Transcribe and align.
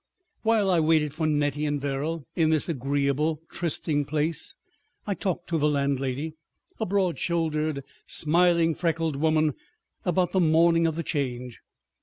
While 0.41 0.71
I 0.71 0.79
waited 0.79 1.13
for 1.13 1.27
Nettie 1.27 1.67
and 1.67 1.79
Verrall 1.79 2.23
in 2.35 2.49
this 2.49 2.67
agreeable 2.67 3.43
trysting 3.51 4.05
place, 4.05 4.55
I 5.05 5.13
talked 5.13 5.47
to 5.49 5.59
the 5.59 5.69
landlady—a 5.69 6.85
broad 6.87 7.19
shouldered, 7.19 7.83
smiling, 8.07 8.73
freckled 8.73 9.15
woman—about 9.17 10.31
the 10.31 10.39
morning 10.39 10.87
of 10.87 10.95
the 10.95 11.03
Change. 11.03 11.59